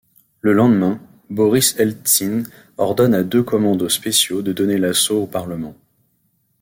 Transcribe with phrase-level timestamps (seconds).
[0.39, 0.99] Le lendemain,
[1.29, 5.75] Boris Eltsine ordonne à deux commandos spéciaux de donner l'assaut au parlement.